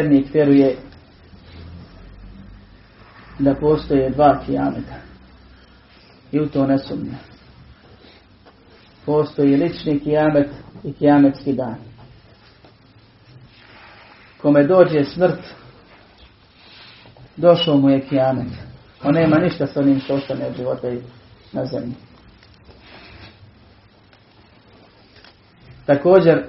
[0.00, 0.76] vjernik vjeruje
[3.38, 4.94] da postoje dva kijameta.
[6.32, 7.18] I u to ne sumnja.
[9.06, 10.50] Postoji lični kijamet
[10.84, 11.76] i kijametski dan.
[14.42, 15.40] Kome dođe smrt,
[17.36, 18.52] došao mu je kijamet.
[19.04, 20.88] On nema ništa s onim što ostane od života
[21.52, 21.94] na zemlji.
[25.86, 26.44] Također,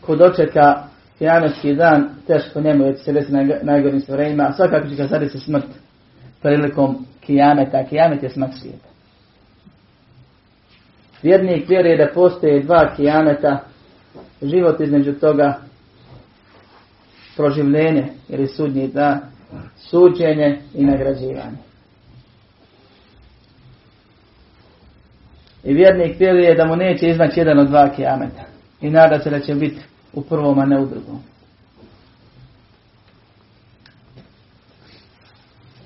[0.00, 0.85] ko dočeka
[1.18, 5.66] kijametski dan, teško njemu je se desi najgorim stvarima, a svakako će ga zadesi smrt
[6.42, 7.84] prilikom kijameta.
[7.84, 8.88] Kijamet je smrt svijeta.
[11.22, 13.64] Vjernik vjeruje da postoje dva kijameta,
[14.42, 15.60] život između toga,
[17.36, 19.20] proživljenje ili sudnji dan,
[19.76, 21.56] suđenje i nagrađivanje.
[25.64, 28.44] I vjernik vjeruje da mu neće iznaći jedan od dva kijameta.
[28.80, 29.80] I nada se da će biti
[30.16, 31.20] u prvom, a ne u drugom.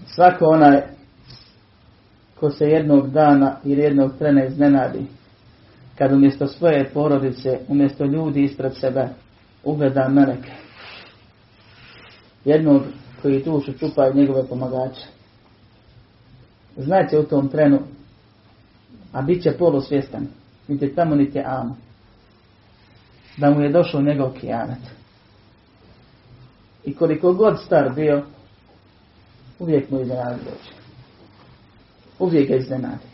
[0.07, 0.83] Svako onaj
[2.41, 5.07] ko se jednog dana ili jednog trena iznenadi,
[5.99, 9.09] kad umjesto svoje porodice, umjesto ljudi ispred sebe,
[9.65, 10.53] ugleda meleke.
[12.45, 12.83] Jednog
[13.23, 15.07] koji dušu čupaju njegove pomagače.
[16.77, 17.81] Znaće u tom trenu,
[19.13, 20.27] a bit će polusvjestan,
[20.69, 21.77] niti tamo niti amo,
[23.37, 24.83] da mu je došao njegov kijanet.
[26.85, 28.23] I koliko god star bio,
[29.59, 30.73] uvijek mu iznenadi dođe.
[32.19, 33.11] Uvijek ga iznenadi.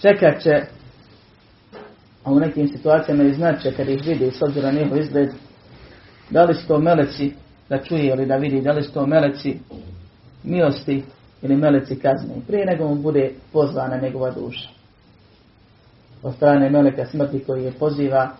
[0.00, 0.66] Čekat će,
[2.24, 5.30] a u nekim situacijama i znače kad ih vidi s obzirom na njihov izgled,
[6.30, 7.32] da li su to meleci
[7.68, 9.58] da čuje ili da vidi, da li su to meleci
[10.42, 11.04] milosti
[11.42, 12.34] ili meleci kazne.
[12.46, 14.75] Prije nego mu bude pozvana njegova duša.
[16.26, 18.30] Od strane meleka smrti koji je poziva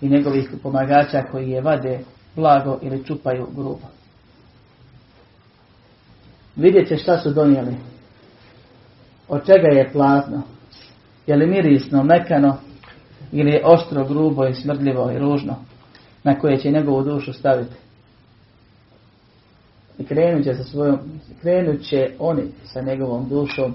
[0.00, 1.98] i njegovih pomagača koji je vade
[2.36, 3.86] blago ili čupaju grubo.
[6.56, 7.76] Vidjet će šta su donijeli.
[9.28, 10.42] Od čega je plazno.
[11.26, 12.56] Je li mirisno, mekano
[13.32, 15.56] ili je oštro, grubo i smrdljivo i ružno
[16.24, 17.74] na koje će njegovu dušu staviti.
[19.98, 20.98] I krenut će, sa svojom,
[21.40, 23.74] krenut će oni sa njegovom dušom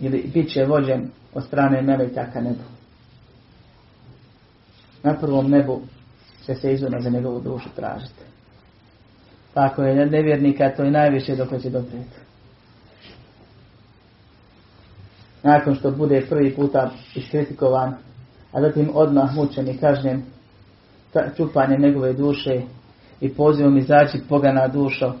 [0.00, 2.64] ili bit će vođen od strane meleka ka nebu.
[5.02, 5.80] Na prvom nebu
[6.46, 8.22] će se izvona za njegovu dušu tražiti.
[9.54, 12.16] Tako je nevjernika, to je najviše dok će doprijeti.
[15.42, 17.94] Nakon što bude prvi puta iskritikovan,
[18.52, 20.22] a zatim odmah mučen i kažnjen,
[21.36, 22.62] čupanje njegove duše
[23.20, 25.14] i pozivom izaći pogana dušo,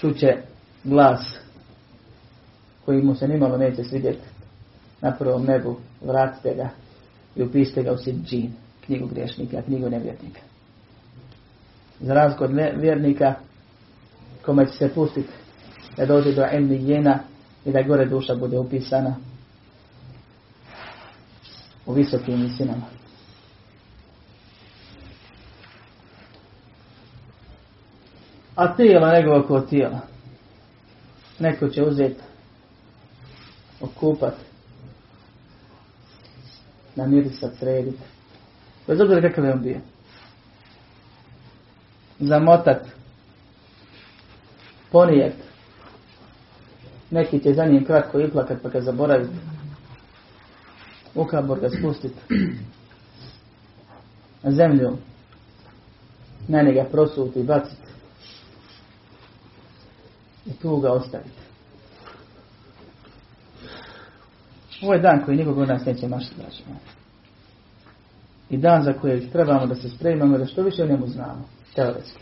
[0.00, 0.36] čuće
[0.84, 1.43] glas
[2.84, 4.28] koji mu se nimalo neće svidjeti
[5.00, 6.68] na prvom nebu, vratite ga
[7.36, 8.52] i upišite ga u džin,
[8.86, 10.40] knjigu griješnika, knjigu nevjernika.
[12.00, 13.34] Za razliku od vjernika,
[14.44, 15.32] kome će se pustiti
[15.96, 17.18] da dođe do emni jena
[17.64, 19.16] i da gore duša bude upisana
[21.86, 22.86] u visokim visinama.
[28.54, 30.00] A tijelo nego oko tijela.
[31.38, 32.20] Neko će uzeti,
[33.80, 34.34] okupat,
[36.96, 38.02] namirisat, srediti.
[38.86, 39.80] Bez obzira kakav je on bio.
[42.18, 42.86] Zamotat,
[44.92, 45.34] ponijet.
[47.10, 49.34] Neki će za njim kratko i plakat pa ga zaboraviti.
[51.14, 52.20] U kabor ga spustiti.
[54.42, 54.96] Na zemlju.
[56.48, 57.84] Na njega prosuti i baciti
[60.46, 61.44] i tu ga ostaviti.
[64.84, 66.34] Ovo je dan koji nikog od nas neće mašiti,
[68.50, 72.20] I dan za kojeg trebamo da se spremamo da što više o njemu znamo, teoretski.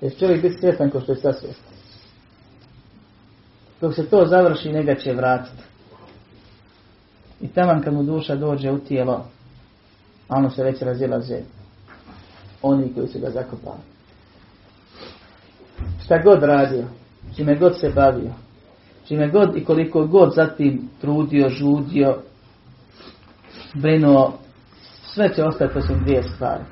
[0.00, 1.34] Jer čovjek biti svjestan kao što je sad.
[3.80, 5.62] Dok se to završi, njega će vratiti.
[7.40, 9.26] I tamo kad mu duša dođe u tijelo,
[10.28, 11.38] a ono se već razilaze,
[12.62, 13.80] oni koji su ga zakopali.
[16.04, 16.84] Šta god radio,
[17.36, 18.43] čime god se bavio,
[19.08, 22.16] čime god i koliko god zatim trudio, žudio,
[23.74, 24.38] brinuo,
[25.14, 26.64] sve će ostati osim dvije stvari.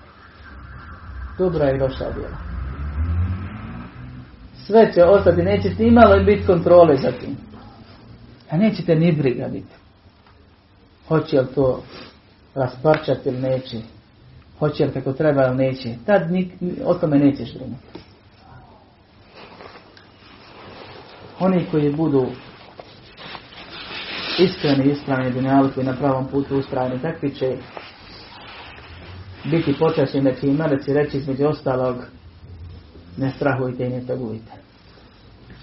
[1.38, 2.36] Dobra i loša djela.
[4.66, 7.36] Sve će ostati, nećete imalo biti kontrole za tim.
[8.50, 9.74] A nećete ni briga biti.
[11.08, 11.82] Hoće li to
[12.54, 13.76] rasparčati ili neće.
[14.58, 15.94] Hoće li kako treba ili neće.
[16.06, 16.22] Tad
[16.84, 18.01] o tome nećeš brinuti.
[21.44, 22.26] Oni koji budu
[24.38, 27.56] iskreni, ispravni dunjalu, koji na pravom putu ustrajni, takvi će
[29.44, 31.96] biti počašeni neki meleci reći između ostalog
[33.16, 34.52] ne strahujte i ne tugujte.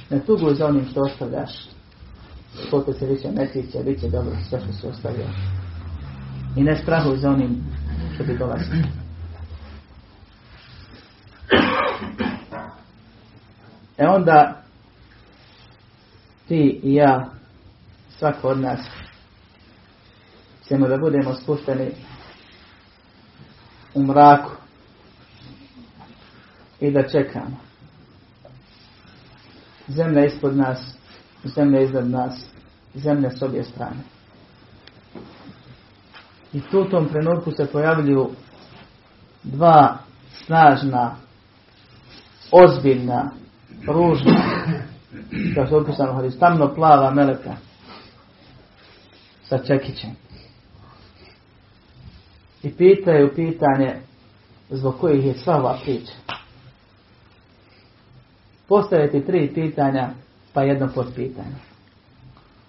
[0.10, 1.52] Ne tuguj za onim što ostavljaš.
[2.72, 5.28] Koliko se više ne tiče, bit će dobro sve što se ostavio.
[6.56, 7.64] I ne strahuj za onim
[8.16, 8.84] što bi dolazi.
[13.98, 14.59] E onda
[16.50, 17.30] ti i ja,
[18.10, 18.80] svako od nas,
[20.68, 21.92] ćemo da budemo spušteni
[23.94, 24.52] u mraku
[26.80, 27.58] i da čekamo.
[29.88, 30.98] Zemlja ispod nas,
[31.44, 32.46] zemlja iznad nas,
[32.94, 34.04] zemlja s obje strane.
[36.54, 38.30] I tu u tom trenutku se pojavljuju
[39.44, 39.98] dva
[40.46, 41.16] snažna,
[42.52, 43.32] ozbiljna,
[43.88, 44.44] ružna,
[45.56, 47.56] kao što je opisano tamno plava meleka
[49.44, 50.10] sa čekićem.
[52.64, 53.96] I pitaju pitanje
[54.70, 56.14] zbog kojih je sva ova priča.
[58.68, 60.10] Postaviti tri pitanja,
[60.54, 61.56] pa jedno pod pitanje.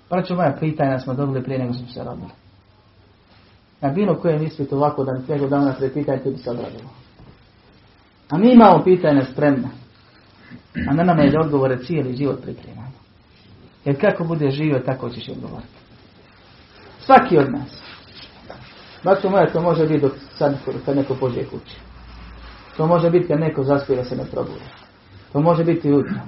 [0.08, 2.31] Praću moja pitanja smo dobili prije nego smo se rodili.
[3.81, 6.90] Na bilo kojem ispitu ovako da nego dana pred pitanje bi se odradilo.
[8.28, 9.69] A mi imamo pitanja spremna.
[10.88, 12.93] A na nama je da odgovore cijeli život pripremamo.
[13.85, 15.73] Jer kako bude živio, tako ćeš odgovoriti.
[17.00, 17.82] Svaki od nas.
[19.05, 21.76] Braćo moja, to može biti dok sad kad neko pođe kući.
[22.76, 24.61] To može biti kad neko zaspije da se ne probuje.
[25.32, 26.20] To može biti ujutro.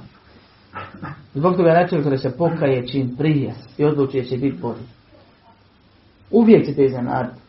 [1.35, 4.87] Zbog toga ne kada se pokaje čim prije i odluči će biti bolji.
[6.31, 7.41] Uvijek će te iznenaditi.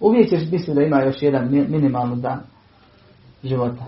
[0.00, 2.40] Uvijek ćeš misliti da ima još jedan minimalni dan
[3.44, 3.84] života.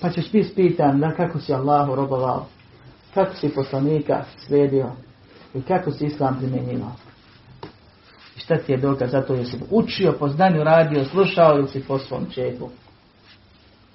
[0.00, 2.46] Pa ćeš biti spitan da kako si Allahu robovao,
[3.14, 4.92] kako si poslanika slijedio
[5.54, 6.92] i kako si Islam primjenjivao.
[8.36, 9.10] I šta ti je dokaz?
[9.10, 12.70] Zato je si učio, po znanju radio, slušao ili si po svom čepu.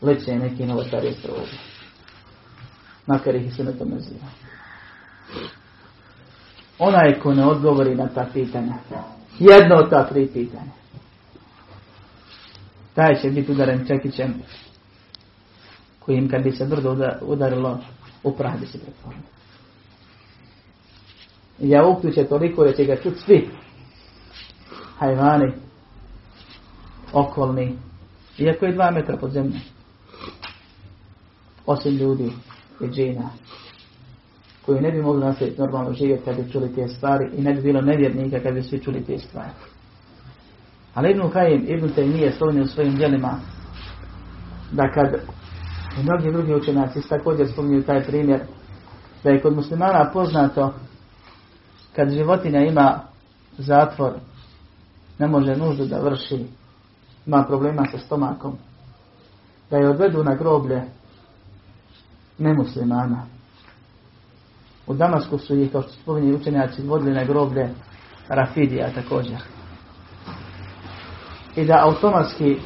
[0.02, 1.58] Leće neki novotarije strogi.
[3.08, 4.26] Makar ih i sve to mrzira.
[6.80, 8.74] Onaj ko ne odgovori na ta pitanja.
[9.40, 10.72] Jedno od ta tri pitanja.
[12.94, 14.34] Taj će biti udaren čekićem
[16.06, 17.80] kojim kad bi se brdo udarilo
[18.24, 19.22] u prah bi se pretvorio.
[21.60, 23.50] Ja uključe toliko da će ga čuti svi
[24.98, 25.54] hajvani
[27.14, 27.78] okolni,
[28.38, 29.62] iako je dva metra pod zemljom.
[31.66, 32.32] Osim ljudi
[32.82, 33.30] i džina,
[34.66, 37.62] koji ne bi mogli nastaviti normalno živjeti kad bi čuli te stvari i ne bi
[37.62, 39.50] bilo nevjernika kad bi svi čuli te stvari.
[40.94, 43.40] Ali Ibn Kajim, Ibn nije spominje u svojim djelima
[44.72, 45.22] da kad
[46.00, 48.42] i mnogi drugi učenjaci također spominju taj primjer
[49.24, 50.74] da je kod muslimana poznato
[51.96, 53.00] kad životinja ima
[53.58, 54.14] zatvor
[55.20, 56.46] ne može nuždu da vrši,
[57.26, 58.58] ima problema sa stomakom,
[59.70, 60.82] da je odvedu na groblje
[62.38, 63.26] nemuslimana.
[64.88, 67.70] U Damasku su ih, kao što spominje učenjaci, vodili na groblje
[68.28, 69.38] Rafidija također.
[71.56, 72.58] I da automatski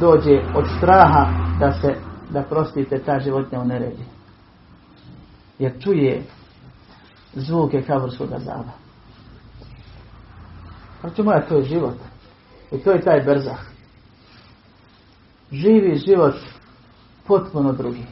[0.00, 1.26] dođe od straha
[1.60, 1.94] da se,
[2.30, 4.04] da prostite, ta životinja u neredi.
[5.58, 6.22] Jer čuje
[7.34, 8.72] zvuke kaburskog azaba.
[11.00, 11.94] Znači moja, to je život.
[12.72, 13.58] I to je taj brzah.
[15.52, 16.34] Živi život
[17.26, 18.04] potpuno drugi.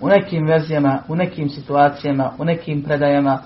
[0.00, 3.42] U nekim verzijama, u nekim situacijama, u nekim predajama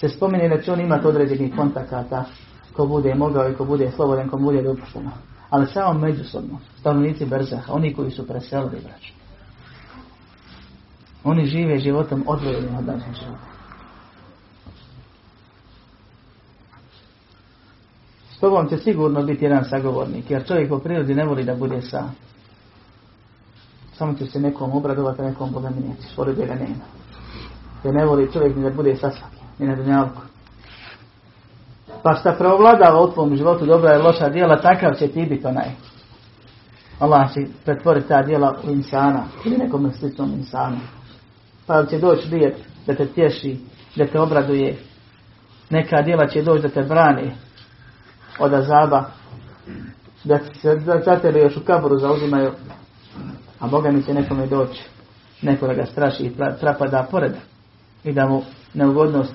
[0.00, 2.24] se spominje da će on imati određenih kontakata
[2.72, 5.10] ko bude mogao i ko bude slobodan, ko bude dopušteno.
[5.50, 9.12] Ali samo međusobno, stanovnici Berzaha, oni koji su preselili braću.
[11.24, 13.50] Oni žive životom odvojenim od našeg života.
[18.36, 21.82] S tobom će sigurno biti jedan sagovornik, jer čovjek po prirodi ne voli da bude
[21.82, 22.14] sam.
[23.92, 26.08] Samo će se nekom obradovati, nekom Boga mi neće.
[26.16, 26.84] Voli da ga nema.
[27.84, 30.29] Jer ne voli čovjek ni da bude sasak, ni na dunjalku.
[32.02, 35.70] Pa šta preovladava u tvom životu dobra i loša djela, takav će ti biti onaj.
[36.98, 40.76] Allah će pretvoriti ta djela u insana, ili nekom sličnom insanu.
[41.66, 43.56] Pa će doći lijet da te tješi,
[43.96, 44.78] da te obraduje.
[45.70, 47.32] Neka djela će doći da te brani,
[48.38, 49.04] od azaba,
[50.24, 52.52] da se za tebe još u kaboru zauzimaju,
[53.60, 54.82] a Boga mi će nekome doći,
[55.42, 57.32] neko da ga straši i trapada pored
[58.04, 58.42] i da mu
[58.74, 59.34] neugodnost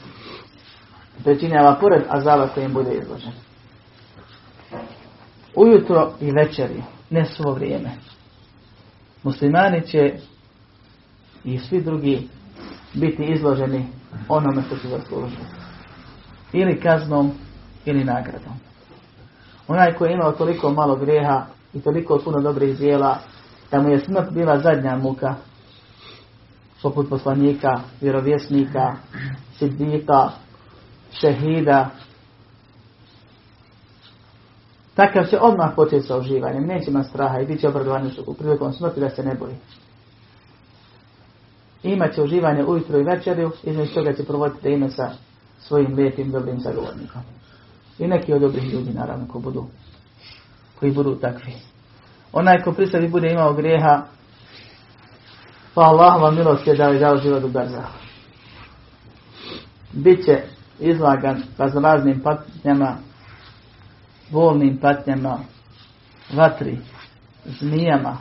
[1.24, 3.32] pričinjava pored azaba kojim bude izložen.
[5.56, 7.92] Ujutro i večeri, ne svo vrijeme.
[9.24, 10.14] Muslimani će
[11.44, 12.28] i svi drugi
[12.94, 13.86] biti izloženi
[14.30, 15.46] onome što su zaslužili.
[16.54, 17.32] Ili kaznom
[17.86, 18.54] ili nagradom.
[19.68, 23.18] Onaj koji je imao toliko malo greha i toliko puno dobrih dijela,
[23.72, 25.36] da mu je smrt bila zadnja muka,
[26.82, 28.96] poput poslanika, vjerovjesnika,
[29.58, 30.30] sidika,
[31.20, 31.90] šehida,
[34.96, 38.74] takav će odmah početi sa uživanjem, neće ima straha i bit će obradovan u prilikom
[38.74, 39.56] smrti da se ne boji.
[41.84, 45.12] Imat će uživanje ujutro i večerju, između toga će provoditi ime sa
[45.60, 47.22] svojim lijepim, dobrim zagovornikom.
[48.00, 49.66] I neki od dobrih ljudi, naravno, ko budu,
[50.80, 51.54] koji budu takvi.
[52.34, 54.04] Onaj ko pri sebi bude imao grijeha,
[55.74, 57.50] pa Allahova milost je dao i dao život u.
[59.94, 62.98] Biće izlagan raznim patnjama,
[64.30, 65.40] bolnim patnjama,
[66.34, 66.78] vatri,
[67.46, 68.18] zmijama,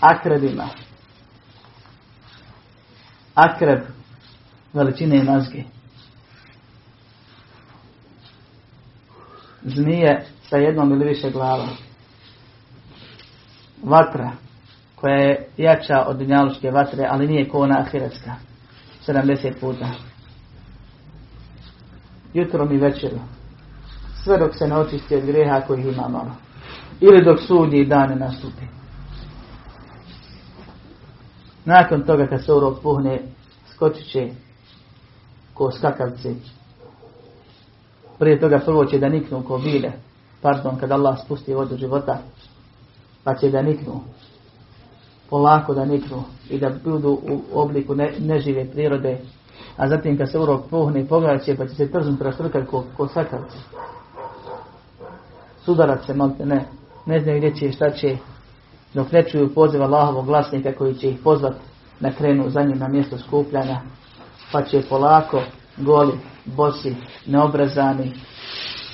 [0.00, 0.68] akrebima.
[3.34, 3.80] Akreb
[4.72, 5.62] veličine mazge.
[9.62, 11.68] Zmije sa jednom ili više glava.
[13.82, 14.32] Vatra
[14.94, 18.34] koja je jača od dunjaluške vatre, ali nije ko ona ahiretska.
[19.06, 19.90] 70 puta.
[22.34, 23.18] Jutro mi večeru.
[24.24, 26.34] Sve dok se ne očisti od grijeha kojih ima.
[27.00, 28.64] Ili dok sudnji dan nastupi.
[31.64, 33.22] Nakon toga kad se urok puhne,
[33.74, 34.30] skočit će
[35.54, 36.34] ko skakavci.
[38.18, 39.92] Prije toga prvo će da niknu ko bile.
[40.42, 42.18] Pardon, kad Allah spusti vodu života,
[43.24, 44.00] pa će da niknu
[45.30, 49.18] polako da niknu i da budu u obliku ne, nežive prirode,
[49.76, 50.60] a zatim kad se urok
[51.08, 53.58] pogledat će pa će se trznuti raštrkati ko, ko sakavci.
[55.64, 56.64] Sudarat se malte ne,
[57.06, 58.16] ne znaju gdje će šta će,
[58.94, 61.54] dok ne čuju poziv Allahovog glasnika koji će ih pozvat
[62.00, 63.80] na krenu za njim na mjesto skupljanja,
[64.52, 65.42] pa će polako,
[65.76, 66.12] goli,
[66.44, 66.94] bosi,
[67.26, 68.12] neobrazani,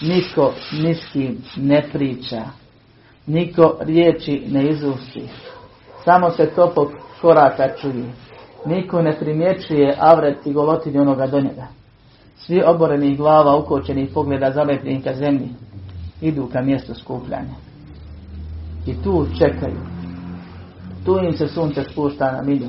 [0.02, 2.42] niko niskim ne priča,
[3.26, 5.28] niko riječi ne izusti,
[6.04, 8.12] samo se topog koraka čuje.
[8.66, 11.66] Niko ne primjećuje avret i golotini onoga do njega.
[12.36, 15.48] Svi oborenih glava, ukočenih pogleda zalepljenih ka zemlji,
[16.20, 17.54] idu ka mjestu skupljanja.
[18.86, 19.80] I tu čekaju.
[21.04, 22.68] Tu im se sunce spušta na milju.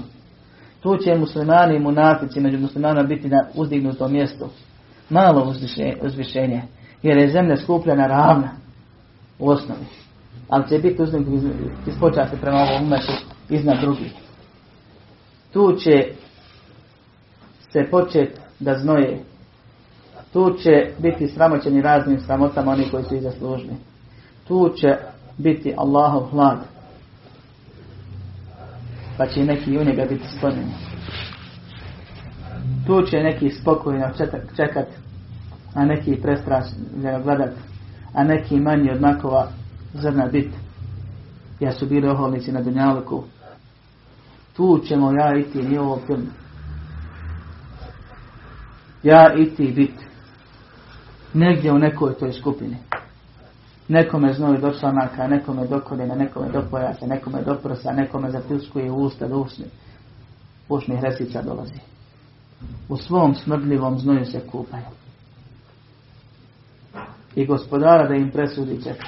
[0.80, 4.46] Tu će muslimani i munafici među muslimana biti na uzdignutom mjestu.
[5.10, 5.54] Malo
[6.02, 6.62] uzvišenje,
[7.04, 8.50] jer je zemlja skupljena ravna
[9.40, 9.86] u osnovi
[10.50, 11.28] ali će biti uznik
[11.88, 13.12] ispočasti prema ovom umetu
[13.50, 14.14] iznad drugih.
[15.56, 16.08] Tu će
[17.72, 19.20] se početi da znoje.
[20.34, 23.74] Tu će biti sramoćeni raznim sramotama oni koji su ih zaslužili.
[24.48, 24.96] Tu će
[25.38, 26.58] biti Allahov hlad.
[29.18, 30.74] Pa će neki u njega biti sklonjeni.
[32.88, 34.10] Tu će neki spokojno
[34.56, 34.88] čekat,
[35.74, 37.54] a neki prestrašeno gledat,
[38.14, 39.48] a neki manji od makova
[39.94, 40.50] zrna bit.
[41.60, 43.24] Ja su bili oholnici na Dunjaluku.
[44.56, 46.28] Tu ćemo ja i ti, nije ovo film.
[49.04, 50.00] Ja i ti bit.
[51.34, 52.78] Negdje u nekoj toj skupini.
[53.88, 58.92] Nekome znoj do članaka, nekome do koljena, nekome do pojasa, nekome do prsa, nekome zapljuskuje
[58.92, 59.66] usta do usni.
[60.70, 61.80] Ušnih resica dolazi.
[62.90, 64.86] U svom smrdljivom znoju se kupaju.
[67.36, 69.06] I gospodara da im presudi čeka.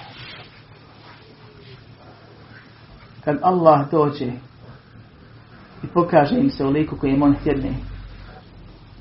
[3.28, 4.32] kad Allah dođe
[5.84, 7.70] i pokaže im se u liku kojim on htjedne.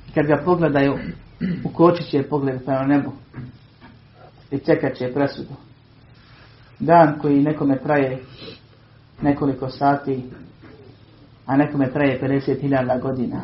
[0.09, 0.99] I kad ga pogledaju,
[1.65, 3.13] ukočit će pogled prema nebu
[4.51, 5.55] i čekat će presudu.
[6.79, 8.19] Dan koji nekome traje
[9.23, 10.23] nekoliko sati,
[11.47, 13.41] a nekome traje 50.000 godina.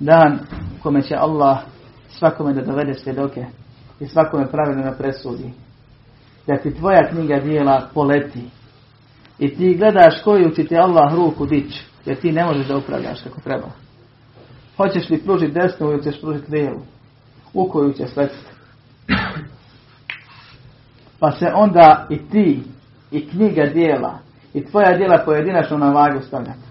[0.00, 0.38] Dan
[0.78, 1.58] u kome će Allah
[2.08, 3.44] svakome da dovede svjedoke
[4.00, 5.50] i svakome pravilno da presudi.
[6.46, 8.44] Da ti tvoja knjiga dijela poleti
[9.38, 13.22] i ti gledaš koju će ti Allah ruku dići, jer ti ne možeš da upravljaš
[13.22, 13.68] kako treba.
[14.76, 16.82] Hoćeš li pružiti desnu ili ćeš pružiti lijevu?
[17.54, 18.50] U koju će sletiti?
[21.20, 22.62] Pa se onda i ti,
[23.10, 24.18] i knjiga dijela,
[24.54, 26.66] i tvoja dijela pojedinačno na vagu stavljati.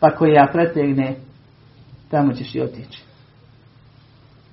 [0.00, 1.16] Pa ja pretegne,
[2.10, 3.02] tamo ćeš i otići.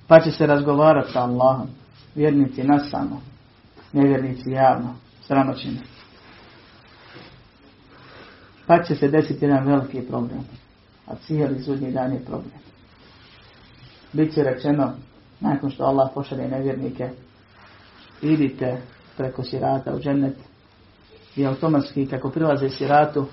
[0.06, 1.66] Pa će se razgovarati sa Allahom.
[2.14, 3.20] Vjernici nasamo,
[3.92, 4.94] nevjernici javno,
[5.26, 5.95] sramoćeni
[8.66, 10.40] pa će se desiti jedan veliki problem.
[11.06, 12.60] A cijeli sudnji dan je problem.
[14.12, 14.92] Biće rečeno,
[15.40, 17.10] nakon što Allah pošalje nevjernike,
[18.22, 18.82] idite
[19.16, 20.36] preko sirata u džennet
[21.36, 23.26] i automatski kako prilaze siratu,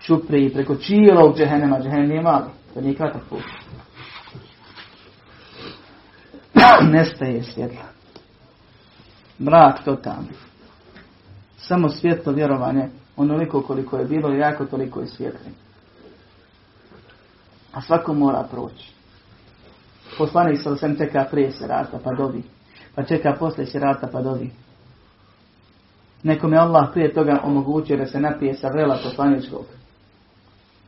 [0.00, 3.42] čupri preko u džehenema, džehennem nije mali, to nije kratak put.
[6.92, 7.84] nestaje svjetla.
[9.38, 10.28] Mrak totalni.
[11.56, 15.50] Samo svjetlo vjerovanje, onoliko koliko je bilo, jako toliko je svjetli.
[17.72, 18.92] A svako mora proći.
[20.18, 22.42] Poslanik sa sam čeka prije se rata pa dovi.
[22.94, 24.22] Pa čeka poslije se rata pa.
[26.22, 29.64] Nekom je Allah prije toga omogućio da se napije sa vrela poslaničkog.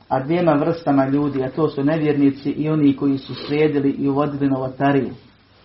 [0.08, 4.48] A dvijema vrstama ljudi, a to su nevjernici i oni koji su slijedili i uvodili
[4.50, 5.10] novotariju.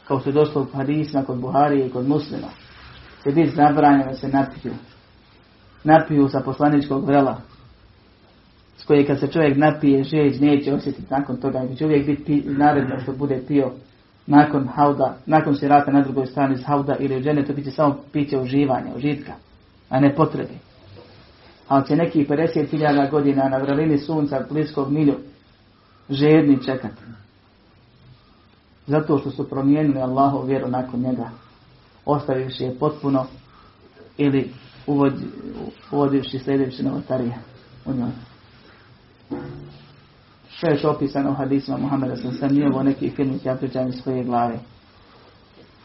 [0.07, 2.47] Kao što je došlo u hadisma kod Buharije i kod muslima.
[3.23, 4.73] će biti zabranjeno se napiju.
[5.83, 7.41] Napiju sa poslaničkog vrela.
[8.77, 11.75] S koje kad se čovjek napije, žeć neće osjetiti nakon toga.
[11.77, 13.71] će uvijek biti naredno što bude pio
[14.27, 17.71] nakon hauda, nakon sirata na drugoj strani iz hauda ili u džene, to bit će
[17.71, 19.33] samo piće uživanja, užitka,
[19.89, 20.53] a ne potrebe.
[21.67, 25.15] Ali će neki 50.000 godina na vrelini sunca bliskog milju
[26.09, 27.01] žedni čekati.
[28.87, 31.29] Zato što su promijenili Allahov vjeru nakon njega.
[32.05, 33.25] Ostavivši je potpuno
[34.17, 34.51] ili
[34.89, 35.25] uvodi,
[35.91, 37.33] uvodivši sljedeći novotarije
[37.85, 38.09] u njoj.
[40.59, 43.95] Sve je opisano u hadisima Muhammeda sam sam nije ovo neki film ja pričam iz
[43.95, 44.59] svoje glave.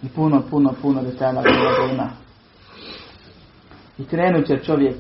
[0.03, 2.11] I puno, puno, puno detalja koja ima.
[3.99, 4.97] I krenut će čovjek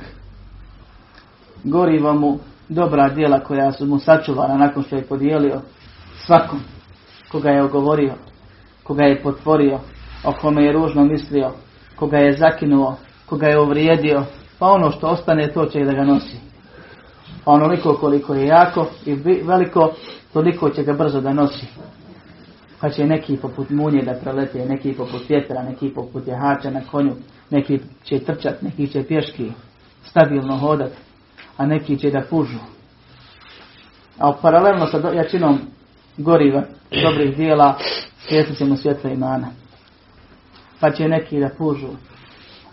[1.64, 5.60] gorivo mu dobra djela koja su mu sačuvana nakon što je podijelio
[6.26, 6.60] svakom
[7.30, 8.14] koga je ogovorio,
[8.82, 9.80] koga je potvorio,
[10.24, 11.52] o kome je ružno mislio,
[11.96, 12.96] koga je zakinuo,
[13.34, 14.24] koga je uvrijedio,
[14.58, 16.36] pa ono što ostane to će i da ga nosi.
[17.44, 19.92] Pa onoliko koliko je jako i veliko,
[20.32, 21.66] toliko će ga brzo da nosi.
[22.80, 27.12] Pa će neki poput munje da prelete, neki poput vjetra, neki poput jahača na konju,
[27.50, 29.52] neki će trčat, neki će pješki
[30.04, 30.92] stabilno hodat,
[31.56, 32.58] a neki će da pužu.
[34.18, 35.58] A paralelno sa jačinom
[36.16, 36.62] goriva,
[37.02, 37.78] dobrih dijela,
[38.28, 39.48] svijetit ćemo svjetlo imana.
[40.80, 41.88] Pa će neki da pužu,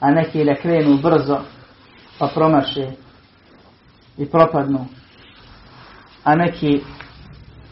[0.02, 1.38] a neki da krenu brzo,
[2.20, 2.92] pa promaše
[4.18, 4.86] i propadnu.
[6.24, 6.82] A neki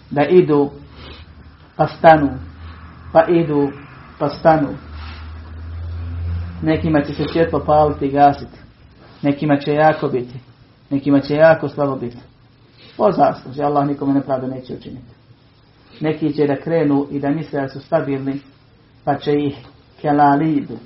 [0.09, 0.69] da idu,
[1.75, 2.29] pa stanu,
[3.13, 3.71] pa idu,
[4.19, 4.69] pa stanu.
[6.61, 8.57] Nekima će se svjetlo paliti i gasiti.
[9.21, 10.39] Nekima će jako biti.
[10.89, 12.17] Nekima će jako slabo biti.
[12.97, 15.13] Po zasluži, Allah nikome nepravda neće učiniti.
[16.01, 18.39] Neki će da krenu i da misle da su stabilni,
[19.03, 19.55] pa će ih
[20.01, 20.77] kelalidu,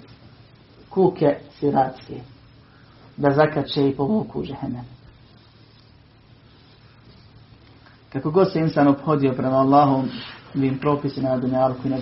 [0.94, 2.16] kuke siratske,
[3.18, 4.44] da zakače i povuku u
[8.14, 10.10] Kako god se insan obhodio prema Allahom,
[10.56, 11.98] ovim propisima na dunjalku i na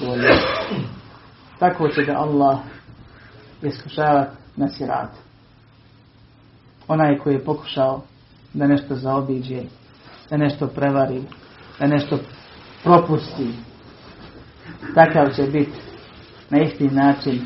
[1.60, 2.60] tako će ga Allah
[3.62, 5.18] iskušavati na siratu.
[6.88, 8.02] Onaj koji je pokušao
[8.54, 9.62] da nešto zaobiđe,
[10.30, 11.24] da nešto prevari,
[11.80, 12.18] da nešto
[12.84, 13.54] propusti,
[14.96, 15.80] takav će biti
[16.50, 17.42] na isti način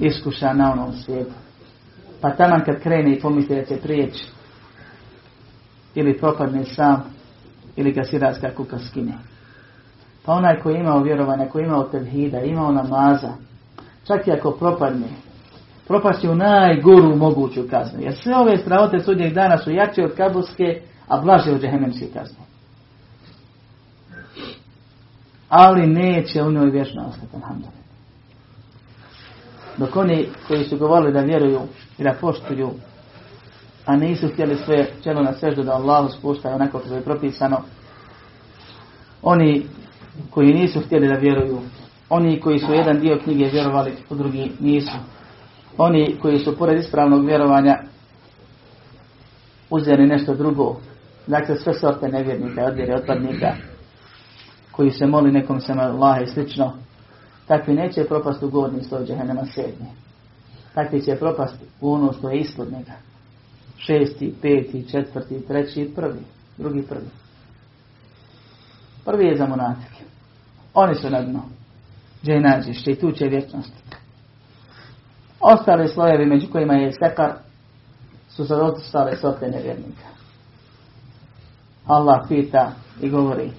[0.00, 1.34] iskušan na onom svijetu.
[2.20, 4.24] Pa taman kad krene i pomisli da će prijeći,
[5.94, 7.04] ili propadne sam,
[7.76, 9.12] ili ga siratska kuka skine.
[10.24, 13.32] Pa onaj koji je imao vjerovanja, koji je imao tevhida, imao namaza,
[14.06, 15.08] čak i ako propadne,
[15.86, 18.00] propasti u najgoru moguću kaznu.
[18.02, 22.38] Jer sve ove strahote sudnjeg dana su jače od kabuske, a blaže od džehennemske kazne.
[25.48, 27.77] Ali neće u njoj vječno ostati, alhamdulillah.
[29.78, 31.60] Dok oni koji su govorili da vjeruju
[31.98, 32.70] i da poštuju,
[33.86, 37.60] a nisu htjeli svoje čelo na seždu da Allah spuštaju onako kako je propisano,
[39.22, 39.66] oni
[40.30, 41.58] koji nisu htjeli da vjeruju,
[42.08, 44.96] oni koji su jedan dio knjige vjerovali, u drugi nisu.
[45.78, 47.78] Oni koji su pored ispravnog vjerovanja
[49.70, 50.76] uzeli nešto drugo,
[51.26, 53.54] dakle sve sorte nevjernika, odvjeri otpadnika,
[54.72, 56.72] koji se moli nekom se Allaha i slično,
[57.48, 59.88] takvi neće propast u gornji sloj džehennema sedmi.
[60.74, 62.92] Takvi će propast u ono što je ispod njega.
[63.76, 66.20] Šesti, peti, četvrti, treći, prvi.
[66.58, 67.08] Drugi prvi.
[69.04, 70.04] Prvi je za monatike.
[70.74, 71.42] Oni su na dnu.
[72.22, 73.72] Gdje nađeš, i tu će vječnost.
[75.40, 77.32] Ostale slojevi među kojima je sekar
[78.28, 80.08] su za ostale sorte nevjernika.
[81.86, 83.50] Allah pita i govori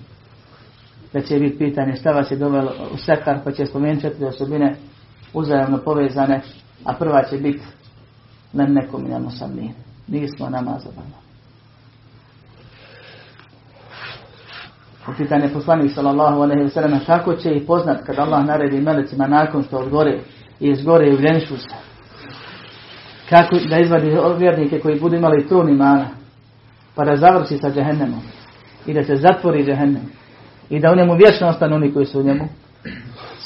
[1.14, 4.76] da će biti pitanje šta vas je dovelo u sekar, pa će spomenuti četiri osobine
[5.34, 6.42] uzajemno povezane,
[6.86, 7.64] a prva će biti
[8.54, 9.74] na nekom njemu sam mi.
[10.08, 11.12] Nismo namazovani.
[15.08, 19.28] U pitanje poslanik sallallahu alaihi wa sallam kako će ih poznat kad Allah naredi melecima
[19.28, 20.20] nakon što odgore
[20.60, 21.76] i izgore i ugljenišu se.
[23.30, 26.08] Kako da izvadi vjernike koji budu imali trun imana
[26.96, 28.22] pa da završi sa džehennemom
[28.86, 30.20] i da se zatvori džehennem
[30.70, 32.48] i da u njemu vječno ostanu oni koji su u njemu,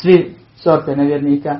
[0.01, 1.59] svi sorte nevjernika,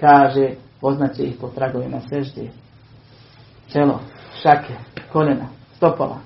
[0.00, 2.50] kaže, poznaće ih po tragovima seždi.
[3.72, 4.00] Čelo,
[4.42, 4.74] šake,
[5.12, 6.18] koljena, stopala.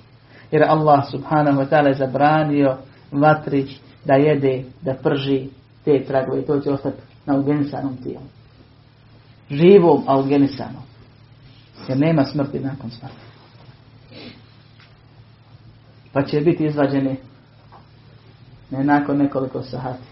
[0.50, 2.76] Jer Allah subhanahu wa ta'ala je zabranio
[3.12, 3.66] vatri
[4.04, 5.48] da jede, da prži
[5.84, 8.24] te tragove to će ostati na ugenisanom tijelu.
[9.50, 10.82] Živom, a ugenisanom.
[11.88, 13.14] Jer nema smrti nakon smrti.
[16.12, 17.16] Pa će biti izvađeni
[18.82, 20.02] ne nakon nekoliko sahati,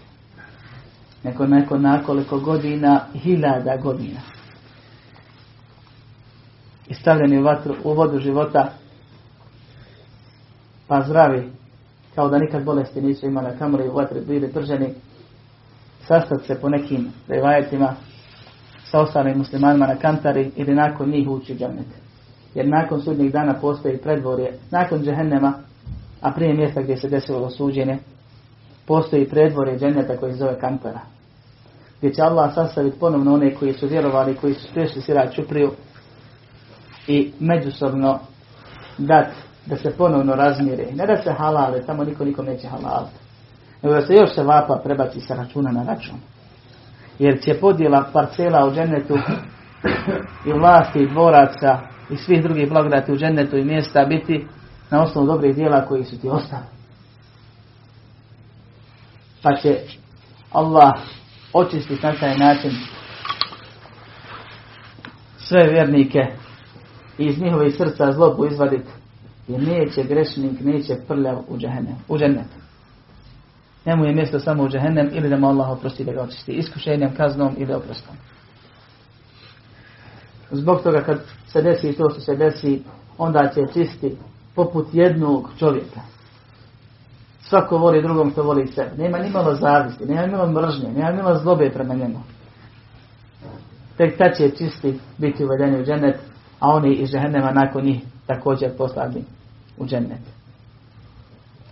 [1.23, 4.19] nego nakon nekoliko godina, hiljada godina.
[6.87, 8.71] I stavljeni u, vatru, u vodu života,
[10.87, 11.51] pa zdravi,
[12.15, 14.93] kao da nikad bolesti nisu imali, kamoli u vatri bili prženi,
[16.07, 17.95] sastati se po nekim revajetima
[18.83, 21.87] sa ostalim muslimanima na kantari ili nakon njih ući džanet.
[22.55, 25.53] Jer nakon sudnjeg dana postoji predvorje, nakon džehennema,
[26.21, 27.97] a prije mjesta gdje se desilo suđenje,
[28.91, 30.99] postoji predvorje dženeta koji se zove kantara.
[31.97, 35.71] Gdje će Allah sastaviti ponovno one koji su vjerovali, koji su prešli sirać čupriju
[37.07, 38.19] i međusobno
[38.97, 39.27] dat
[39.65, 40.85] da se ponovno razmire.
[40.95, 43.19] Ne da se halale, tamo niko nikom neće halaliti.
[43.81, 46.15] Nego da se još se vapa prebaci sa računa na račun.
[47.19, 49.17] Jer će podjela parcela u džennetu
[50.49, 54.47] i vlasti i dvoraca i svih drugih blagodati u džennetu i mjesta biti
[54.89, 56.80] na osnovu dobrih dijela koji su ti ostali.
[59.43, 59.79] Pa će
[60.51, 60.93] Allah
[61.53, 62.71] očistiti na taj način
[65.37, 66.19] sve vjernike
[67.17, 68.89] i iz njihovih srca zlobu izvaditi
[69.47, 72.61] jer neće grešnik, neće prljav u džahennem, u džennetu.
[73.85, 76.51] Njemu je mjesto samo u džahennem ili da mu Allah oprosti da ga očisti.
[76.51, 78.15] Iskušenjem, kaznom ili oprostom.
[80.51, 82.83] Zbog toga kad se desi to što se desi,
[83.17, 84.17] onda će čisti
[84.55, 86.01] poput jednog čovjeka.
[87.51, 88.91] Svako voli drugom što voli sebe.
[88.97, 92.19] Nema ni malo zavisti, nema ni malo mržnje, nema ni malo zlobe prema njemu.
[93.97, 96.15] Tek tad će čisti biti uvedeni u džennet,
[96.59, 99.23] a oni iz džehennema nakon njih također poslani
[99.77, 100.21] u džennet.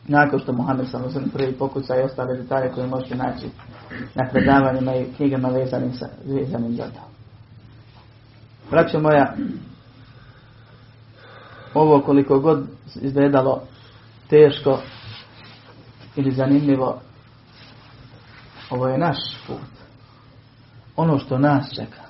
[0.07, 3.49] Nakon što Muhammed sam prvi pokuca i ostale detalje koje možete naći
[4.15, 6.83] na predavanjima i knjigama vezanim, sa, vezanim za.
[8.71, 9.35] Braćo moja,
[11.73, 12.63] ovo koliko god
[12.95, 13.61] izgledalo
[14.29, 14.79] teško
[16.19, 17.01] ili zanimljivo,
[18.69, 19.69] ovo je naš put.
[20.95, 22.01] Ono što nas čeka.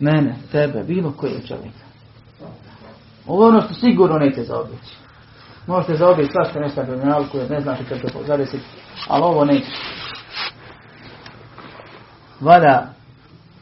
[0.00, 1.84] Mene, tebe, bilo koje čovjeka.
[3.26, 4.96] Ovo ono što sigurno neće zaobići.
[5.66, 8.64] Možete zaobići svašta nešto na kriminalku, jer ne znate kako to zadesiti,
[9.08, 9.70] ali ovo neće.
[12.40, 12.86] Vada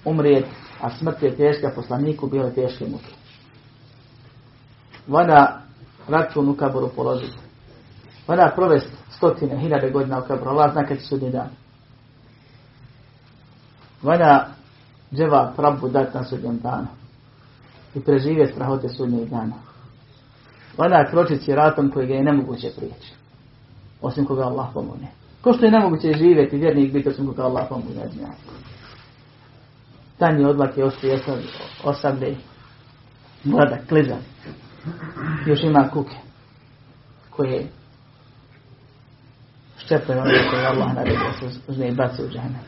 [0.04, 0.46] umrijet,
[0.80, 3.14] a smrt je teška, poslaniku bile teške muke.
[5.06, 5.62] Vada
[6.08, 7.41] račun u kaboru položiti.
[8.26, 10.50] Vada provest stotine, hiljade godina u kaboru.
[10.50, 11.48] Allah zna kad će sudnji dan.
[14.02, 14.48] Vada
[15.14, 16.86] dževa prabu dat na sudnjem danu.
[17.94, 19.54] I preživje strahote sudnjeg dana.
[20.78, 23.12] Vada kročiti ratom kojeg je nemoguće prijeći.
[24.02, 25.08] Osim koga Allah pomogne.
[25.42, 28.10] Ko što je nemoguće živjeti, vjernik biti osim koga Allah pomogne.
[30.18, 31.18] Tanji odlake oštri
[31.84, 32.34] osabe,
[33.44, 34.16] mlada, kliza.
[35.46, 36.16] Još ima kuke
[37.30, 37.68] koje
[39.92, 42.58] ščepaju ono koje Allah naredio se uzme i baci u džahne.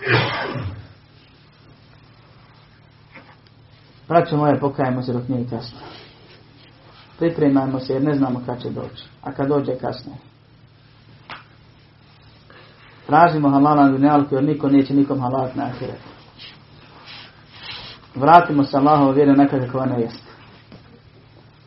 [4.09, 5.79] Braćo moje, pokajemo se dok nije kasno.
[7.19, 9.05] Pripremajmo se jer ne znamo kad će doći.
[9.23, 10.13] A kad dođe kasno.
[13.07, 16.01] Tražimo halalan dunjalku jer niko neće nikom halat na ahiret.
[18.15, 20.23] Vratimo se Allahovo vjeru neka kakva ona jest.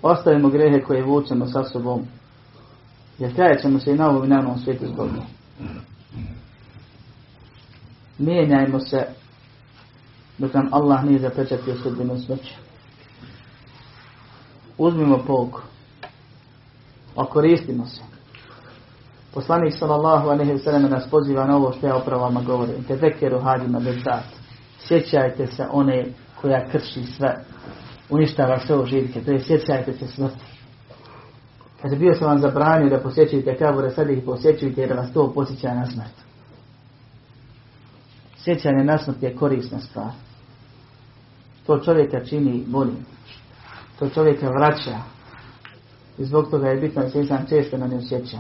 [0.02, 2.06] Ostavimo grehe koje vučemo sa sobom.
[3.20, 5.37] Jer kajet ćemo se i na ovom i na svijetu zbog njih.
[8.18, 9.08] Mijenjajmo se
[10.38, 12.54] dok nam Allah nije zapečatio sudbinu smrću.
[14.78, 15.62] Uzmimo pouku.
[17.16, 18.02] Okoristimo se.
[19.34, 22.84] Poslanik sallallahu alaihi wa sallam nas poziva na ovo što ja opravo vama govorim.
[22.84, 24.24] Te vekeru hadima bezat.
[24.80, 26.06] Sjećajte se one
[26.42, 27.46] koja krši sve.
[28.10, 29.22] Uništava sve uživke.
[29.22, 30.57] To je sjećajte se smrti.
[31.82, 35.74] Kaže, bio sam vam zabranio da posjećujete kabure, sad ih posjećujte jer vas to posjeća
[35.74, 36.14] na smrt.
[38.38, 40.12] Sjećanje na smrt je korisna stvar.
[41.66, 43.06] To čovjeka čini boljim.
[44.00, 44.98] To čovjeka vraća.
[46.18, 48.38] I zbog toga je bitno da se insan često na nju sjeća.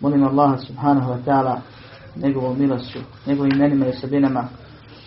[0.00, 1.60] Molim Allaha subhanahu wa ta'ala
[2.16, 4.48] njegovom milošću, njegovim imenima i osobinama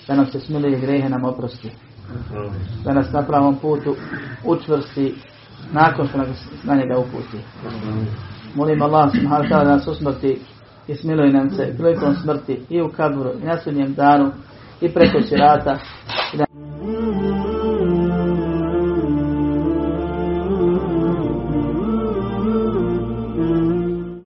[0.07, 1.71] da nam se smilije grehe nam oprosti.
[2.83, 3.95] Da nas na pravom putu
[4.45, 5.15] učvrsti
[5.71, 6.27] nakon što nas
[6.63, 7.37] na njega uputi.
[8.55, 10.39] Molim Allah subhanahu da nas usmrti
[10.87, 14.31] i smiluj nam se prilikom smrti i u kaburu i na sudnjem danu
[14.81, 15.77] i preko sirata
[16.33, 16.37] i